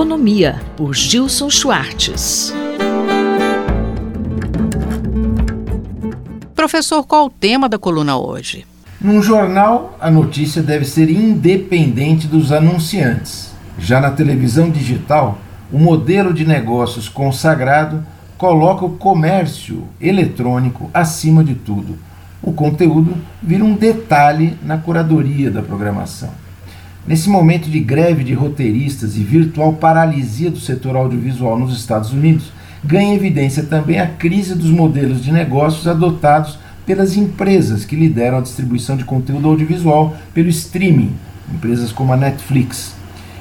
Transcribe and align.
Economia, 0.00 0.58
por 0.78 0.94
Gilson 0.94 1.50
Schwartz. 1.50 2.54
Professor, 6.54 7.04
qual 7.04 7.26
o 7.26 7.30
tema 7.30 7.68
da 7.68 7.78
coluna 7.78 8.16
hoje? 8.16 8.64
Num 8.98 9.22
jornal, 9.22 9.94
a 10.00 10.10
notícia 10.10 10.62
deve 10.62 10.86
ser 10.86 11.10
independente 11.10 12.26
dos 12.26 12.50
anunciantes. 12.50 13.52
Já 13.78 14.00
na 14.00 14.10
televisão 14.10 14.70
digital, 14.70 15.36
o 15.70 15.78
modelo 15.78 16.32
de 16.32 16.46
negócios 16.46 17.06
consagrado 17.06 18.02
coloca 18.38 18.86
o 18.86 18.96
comércio 18.96 19.84
eletrônico 20.00 20.90
acima 20.94 21.44
de 21.44 21.54
tudo. 21.54 21.98
O 22.42 22.54
conteúdo 22.54 23.14
vira 23.42 23.62
um 23.62 23.74
detalhe 23.74 24.56
na 24.62 24.78
curadoria 24.78 25.50
da 25.50 25.60
programação. 25.60 26.30
Nesse 27.10 27.28
momento 27.28 27.68
de 27.68 27.80
greve 27.80 28.22
de 28.22 28.34
roteiristas 28.34 29.16
e 29.16 29.20
virtual 29.24 29.72
paralisia 29.72 30.48
do 30.48 30.60
setor 30.60 30.94
audiovisual 30.94 31.58
nos 31.58 31.76
Estados 31.76 32.12
Unidos, 32.12 32.52
ganha 32.84 33.16
evidência 33.16 33.64
também 33.64 33.98
a 33.98 34.06
crise 34.06 34.54
dos 34.54 34.70
modelos 34.70 35.20
de 35.20 35.32
negócios 35.32 35.88
adotados 35.88 36.56
pelas 36.86 37.16
empresas 37.16 37.84
que 37.84 37.96
lideram 37.96 38.38
a 38.38 38.42
distribuição 38.42 38.96
de 38.96 39.04
conteúdo 39.04 39.48
audiovisual 39.48 40.14
pelo 40.32 40.48
streaming, 40.50 41.12
empresas 41.52 41.90
como 41.90 42.12
a 42.12 42.16
Netflix. 42.16 42.94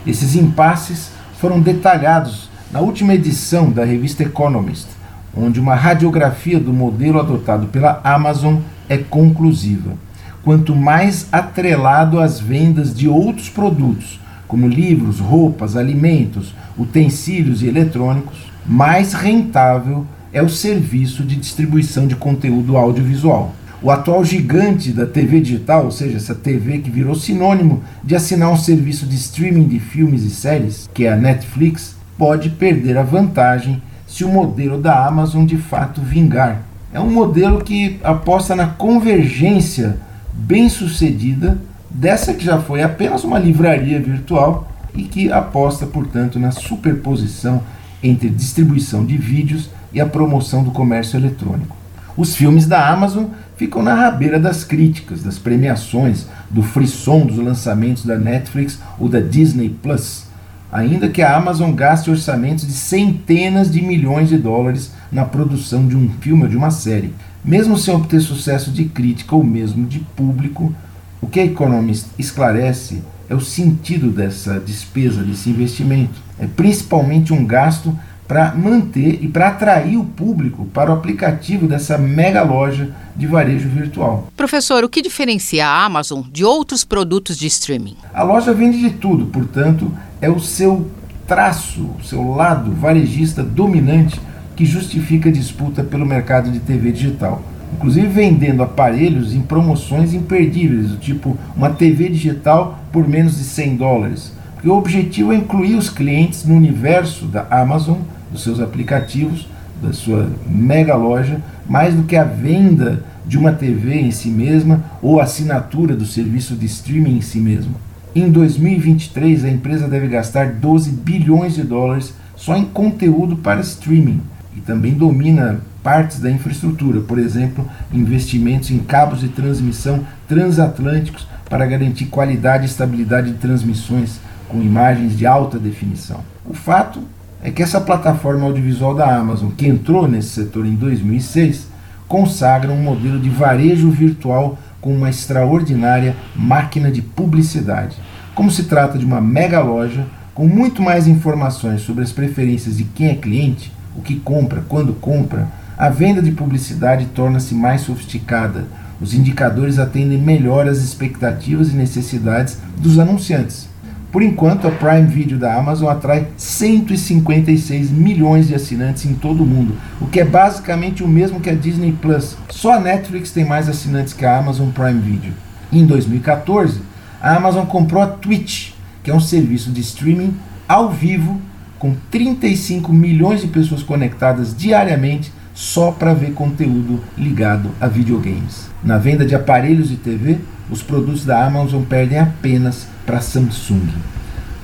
Esses 0.03 0.33
impasses 0.35 1.11
foram 1.39 1.61
detalhados 1.61 2.49
na 2.71 2.79
última 2.79 3.13
edição 3.13 3.69
da 3.69 3.85
revista 3.85 4.23
Economist, 4.23 4.87
onde 5.31 5.59
uma 5.59 5.75
radiografia 5.75 6.59
do 6.59 6.73
modelo 6.73 7.19
adotado 7.19 7.67
pela 7.67 8.01
Amazon 8.03 8.61
é 8.89 8.97
conclusiva 8.97 10.08
quanto 10.43 10.75
mais 10.75 11.27
atrelado 11.31 12.19
às 12.19 12.39
vendas 12.39 12.95
de 12.95 13.07
outros 13.07 13.49
produtos, 13.49 14.19
como 14.47 14.67
livros, 14.67 15.19
roupas, 15.19 15.75
alimentos, 15.75 16.53
utensílios 16.77 17.61
e 17.61 17.67
eletrônicos, 17.67 18.37
mais 18.65 19.13
rentável 19.13 20.05
é 20.31 20.41
o 20.41 20.49
serviço 20.49 21.23
de 21.23 21.35
distribuição 21.35 22.07
de 22.07 22.15
conteúdo 22.15 22.77
audiovisual. 22.77 23.53
O 23.81 23.89
atual 23.89 24.25
gigante 24.25 24.91
da 24.91 25.05
TV 25.05 25.39
digital, 25.39 25.85
ou 25.85 25.91
seja, 25.91 26.17
essa 26.17 26.35
TV 26.35 26.79
que 26.79 26.89
virou 26.89 27.15
sinônimo 27.15 27.81
de 28.03 28.15
assinar 28.15 28.51
um 28.51 28.57
serviço 28.57 29.05
de 29.05 29.15
streaming 29.15 29.67
de 29.67 29.79
filmes 29.79 30.23
e 30.23 30.29
séries, 30.29 30.89
que 30.93 31.05
é 31.05 31.13
a 31.13 31.15
Netflix, 31.15 31.95
pode 32.17 32.49
perder 32.49 32.97
a 32.97 33.03
vantagem 33.03 33.81
se 34.05 34.25
o 34.25 34.29
modelo 34.29 34.81
da 34.81 35.05
Amazon 35.07 35.45
de 35.45 35.57
fato 35.57 36.01
vingar. 36.01 36.63
É 36.91 36.99
um 36.99 37.09
modelo 37.09 37.63
que 37.63 37.99
aposta 38.03 38.55
na 38.55 38.67
convergência 38.67 39.97
bem-sucedida 40.39 41.57
dessa 41.89 42.33
que 42.33 42.45
já 42.45 42.59
foi 42.59 42.81
apenas 42.81 43.23
uma 43.23 43.39
livraria 43.39 43.99
virtual 43.99 44.71
e 44.93 45.03
que 45.03 45.31
aposta, 45.31 45.85
portanto, 45.85 46.39
na 46.39 46.51
superposição 46.51 47.61
entre 48.01 48.29
distribuição 48.29 49.05
de 49.05 49.17
vídeos 49.17 49.69
e 49.91 49.99
a 49.99 50.05
promoção 50.05 50.63
do 50.63 50.71
comércio 50.71 51.17
eletrônico. 51.17 51.75
Os 52.15 52.35
filmes 52.35 52.65
da 52.65 52.89
Amazon 52.89 53.25
ficam 53.55 53.81
na 53.81 53.93
rabeira 53.93 54.39
das 54.39 54.63
críticas, 54.63 55.23
das 55.23 55.37
premiações, 55.37 56.27
do 56.49 56.63
frisson 56.63 57.25
dos 57.25 57.37
lançamentos 57.37 58.05
da 58.05 58.17
Netflix 58.17 58.79
ou 58.99 59.07
da 59.07 59.19
Disney 59.19 59.69
Plus, 59.69 60.25
ainda 60.71 61.09
que 61.09 61.21
a 61.21 61.35
Amazon 61.35 61.71
gaste 61.71 62.09
orçamentos 62.09 62.65
de 62.65 62.73
centenas 62.73 63.71
de 63.71 63.81
milhões 63.81 64.29
de 64.29 64.37
dólares 64.37 64.91
na 65.11 65.25
produção 65.25 65.87
de 65.87 65.95
um 65.95 66.09
filme 66.21 66.43
ou 66.43 66.49
de 66.49 66.57
uma 66.57 66.71
série. 66.71 67.13
Mesmo 67.43 67.77
sem 67.77 67.93
obter 67.93 68.19
sucesso 68.19 68.71
de 68.71 68.85
crítica 68.85 69.35
ou 69.35 69.43
mesmo 69.43 69.85
de 69.85 69.99
público, 69.99 70.73
o 71.21 71.27
que 71.27 71.39
a 71.39 71.45
Economist 71.45 72.07
esclarece 72.17 73.01
é 73.29 73.35
o 73.35 73.41
sentido 73.41 74.09
dessa 74.09 74.59
despesa, 74.59 75.23
desse 75.23 75.49
investimento. 75.49 76.19
É 76.39 76.47
principalmente 76.47 77.33
um 77.33 77.45
gasto 77.45 77.97
para 78.27 78.53
manter 78.53 79.23
e 79.23 79.27
para 79.27 79.47
atrair 79.47 79.97
o 79.97 80.05
público 80.05 80.65
para 80.67 80.91
o 80.91 80.93
aplicativo 80.93 81.67
dessa 81.67 81.97
mega 81.97 82.43
loja 82.43 82.93
de 83.15 83.25
varejo 83.25 83.67
virtual. 83.69 84.27
Professor, 84.37 84.83
o 84.83 84.89
que 84.89 85.01
diferencia 85.01 85.67
a 85.67 85.83
Amazon 85.83 86.21
de 86.31 86.45
outros 86.45 86.83
produtos 86.83 87.37
de 87.37 87.47
streaming? 87.47 87.97
A 88.13 88.21
loja 88.21 88.53
vende 88.53 88.79
de 88.79 88.91
tudo, 88.91 89.25
portanto, 89.25 89.91
é 90.21 90.29
o 90.29 90.39
seu 90.39 90.91
traço, 91.27 91.89
o 91.99 92.03
seu 92.03 92.35
lado 92.35 92.71
varejista 92.71 93.43
dominante 93.43 94.21
que 94.59 94.65
justifica 94.65 95.29
a 95.29 95.31
disputa 95.31 95.85
pelo 95.85 96.05
mercado 96.05 96.51
de 96.51 96.59
TV 96.59 96.91
digital. 96.91 97.41
Inclusive 97.73 98.07
vendendo 98.07 98.61
aparelhos 98.61 99.33
em 99.33 99.39
promoções 99.39 100.13
imperdíveis, 100.13 100.99
tipo 100.99 101.37
uma 101.55 101.69
TV 101.69 102.09
digital 102.09 102.77
por 102.91 103.07
menos 103.07 103.37
de 103.37 103.45
100 103.45 103.77
dólares. 103.77 104.33
Porque 104.55 104.67
o 104.67 104.75
objetivo 104.75 105.31
é 105.31 105.37
incluir 105.37 105.75
os 105.75 105.89
clientes 105.89 106.43
no 106.43 106.55
universo 106.55 107.25
da 107.25 107.47
Amazon, 107.49 107.99
dos 108.29 108.43
seus 108.43 108.59
aplicativos, 108.59 109.47
da 109.81 109.93
sua 109.93 110.29
mega 110.45 110.93
loja, 110.93 111.39
mais 111.65 111.95
do 111.95 112.03
que 112.03 112.17
a 112.17 112.25
venda 112.25 113.05
de 113.25 113.37
uma 113.37 113.53
TV 113.53 114.01
em 114.01 114.11
si 114.11 114.27
mesma 114.27 114.83
ou 115.01 115.21
a 115.21 115.23
assinatura 115.23 115.95
do 115.95 116.05
serviço 116.05 116.53
de 116.53 116.65
streaming 116.65 117.15
em 117.15 117.21
si 117.21 117.39
mesmo. 117.39 117.75
Em 118.13 118.29
2023, 118.29 119.45
a 119.45 119.49
empresa 119.49 119.87
deve 119.87 120.09
gastar 120.09 120.51
12 120.51 120.91
bilhões 120.91 121.55
de 121.55 121.63
dólares 121.63 122.13
só 122.35 122.57
em 122.57 122.65
conteúdo 122.65 123.37
para 123.37 123.61
streaming 123.61 124.19
e 124.55 124.61
também 124.61 124.93
domina 124.93 125.61
partes 125.83 126.19
da 126.19 126.29
infraestrutura, 126.29 127.01
por 127.01 127.17
exemplo, 127.17 127.67
investimentos 127.93 128.71
em 128.71 128.79
cabos 128.79 129.21
de 129.21 129.29
transmissão 129.29 130.05
transatlânticos 130.27 131.27
para 131.49 131.65
garantir 131.65 132.05
qualidade 132.05 132.63
e 132.63 132.65
estabilidade 132.67 133.31
de 133.31 133.37
transmissões 133.37 134.19
com 134.47 134.61
imagens 134.61 135.17
de 135.17 135.25
alta 135.25 135.57
definição. 135.57 136.21
O 136.45 136.53
fato 136.53 137.01
é 137.41 137.49
que 137.49 137.63
essa 137.63 137.79
plataforma 137.79 138.45
audiovisual 138.45 138.93
da 138.93 139.15
Amazon, 139.15 139.51
que 139.51 139.67
entrou 139.67 140.07
nesse 140.07 140.29
setor 140.29 140.65
em 140.65 140.75
2006, 140.75 141.67
consagra 142.07 142.71
um 142.71 142.81
modelo 142.81 143.19
de 143.19 143.29
varejo 143.29 143.89
virtual 143.89 144.57
com 144.81 144.93
uma 144.93 145.09
extraordinária 145.09 146.15
máquina 146.35 146.91
de 146.91 147.01
publicidade. 147.01 147.95
Como 148.33 148.51
se 148.51 148.63
trata 148.63 148.97
de 148.97 149.05
uma 149.05 149.21
mega 149.21 149.61
loja 149.61 150.05
com 150.33 150.47
muito 150.47 150.81
mais 150.81 151.07
informações 151.07 151.81
sobre 151.81 152.03
as 152.03 152.11
preferências 152.11 152.77
de 152.77 152.83
quem 152.83 153.09
é 153.09 153.15
cliente, 153.15 153.71
o 153.99 154.01
que 154.01 154.15
compra, 154.15 154.63
quando 154.69 154.93
compra, 154.93 155.49
a 155.77 155.89
venda 155.89 156.21
de 156.21 156.31
publicidade 156.31 157.05
torna-se 157.07 157.53
mais 157.53 157.81
sofisticada. 157.81 158.65
Os 159.01 159.13
indicadores 159.13 159.77
atendem 159.77 160.17
melhor 160.17 160.67
às 160.67 160.79
expectativas 160.79 161.69
e 161.69 161.75
necessidades 161.75 162.57
dos 162.77 162.97
anunciantes. 162.97 163.67
Por 164.09 164.23
enquanto, 164.23 164.67
a 164.67 164.71
Prime 164.71 165.05
Video 165.05 165.37
da 165.37 165.53
Amazon 165.53 165.89
atrai 165.89 166.29
156 166.35 167.91
milhões 167.91 168.47
de 168.47 168.55
assinantes 168.55 169.05
em 169.05 169.13
todo 169.13 169.43
o 169.43 169.45
mundo, 169.45 169.75
o 170.01 170.07
que 170.07 170.21
é 170.21 170.25
basicamente 170.25 171.03
o 171.03 171.07
mesmo 171.07 171.41
que 171.41 171.49
a 171.49 171.55
Disney 171.55 171.91
Plus. 171.91 172.37
Só 172.49 172.73
a 172.73 172.79
Netflix 172.79 173.31
tem 173.31 173.45
mais 173.45 173.69
assinantes 173.69 174.13
que 174.13 174.25
a 174.25 174.37
Amazon 174.37 174.69
Prime 174.69 174.99
Video. 174.99 175.33
Em 175.71 175.85
2014, 175.85 176.81
a 177.21 177.35
Amazon 177.35 177.65
comprou 177.65 178.01
a 178.01 178.07
Twitch, 178.07 178.71
que 179.03 179.11
é 179.11 179.13
um 179.13 179.19
serviço 179.19 179.71
de 179.71 179.81
streaming 179.81 180.35
ao 180.67 180.89
vivo 180.89 181.39
com 181.79 181.95
35 182.11 182.91
milhões 182.91 183.41
de 183.41 183.47
pessoas 183.47 183.81
conectadas 183.81 184.55
diariamente 184.55 185.31
só 185.53 185.91
para 185.91 186.13
ver 186.13 186.33
conteúdo 186.33 187.01
ligado 187.17 187.71
a 187.79 187.87
videogames. 187.87 188.69
Na 188.83 188.97
venda 188.97 189.25
de 189.25 189.33
aparelhos 189.33 189.89
de 189.89 189.95
TV, 189.95 190.37
os 190.69 190.83
produtos 190.83 191.25
da 191.25 191.43
Amazon 191.43 191.81
perdem 191.83 192.19
apenas 192.19 192.87
para 193.05 193.21
Samsung. 193.21 193.87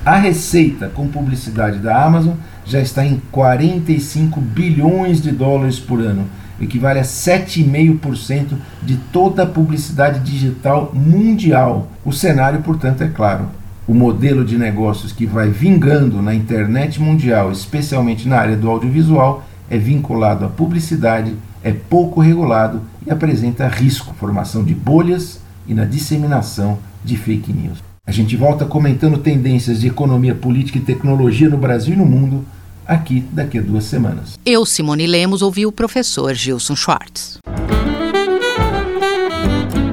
A 0.04 0.16
receita 0.18 0.88
com 0.88 1.08
publicidade 1.08 1.78
da 1.78 2.04
Amazon 2.04 2.34
já 2.64 2.80
está 2.80 3.04
em 3.04 3.20
45 3.32 4.40
bilhões 4.40 5.20
de 5.20 5.32
dólares 5.32 5.80
por 5.80 6.00
ano, 6.00 6.26
equivale 6.60 7.00
a 7.00 7.02
7,5% 7.02 8.54
de 8.82 8.96
toda 9.12 9.42
a 9.42 9.46
publicidade 9.46 10.20
digital 10.20 10.92
mundial. 10.94 11.88
O 12.04 12.12
cenário, 12.12 12.62
portanto, 12.62 13.02
é 13.02 13.08
claro 13.08 13.48
o 13.86 13.94
modelo 13.94 14.44
de 14.44 14.58
negócios 14.58 15.12
que 15.12 15.26
vai 15.26 15.48
vingando 15.48 16.20
na 16.20 16.34
internet 16.34 17.00
mundial, 17.00 17.52
especialmente 17.52 18.26
na 18.26 18.36
área 18.36 18.56
do 18.56 18.68
audiovisual, 18.68 19.44
é 19.70 19.78
vinculado 19.78 20.44
à 20.44 20.48
publicidade, 20.48 21.34
é 21.62 21.72
pouco 21.72 22.20
regulado 22.20 22.82
e 23.06 23.10
apresenta 23.10 23.68
risco, 23.68 24.14
formação 24.18 24.64
de 24.64 24.74
bolhas 24.74 25.40
e 25.68 25.74
na 25.74 25.84
disseminação 25.84 26.78
de 27.04 27.16
fake 27.16 27.52
news. 27.52 27.78
A 28.06 28.12
gente 28.12 28.36
volta 28.36 28.64
comentando 28.64 29.18
tendências 29.18 29.80
de 29.80 29.88
economia, 29.88 30.34
política 30.34 30.78
e 30.78 30.80
tecnologia 30.80 31.48
no 31.48 31.56
Brasil 31.56 31.94
e 31.94 31.96
no 31.96 32.06
mundo 32.06 32.44
aqui 32.86 33.24
daqui 33.32 33.58
a 33.58 33.62
duas 33.62 33.84
semanas. 33.84 34.38
Eu, 34.44 34.64
Simone 34.64 35.06
Lemos, 35.06 35.42
ouvi 35.42 35.66
o 35.66 35.72
professor 35.72 36.32
Gilson 36.34 36.76
Schwartz. 36.76 37.38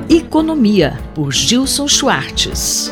Economia, 0.09 0.99
por 1.15 1.31
Gilson 1.31 1.87
Schwartz. 1.87 2.91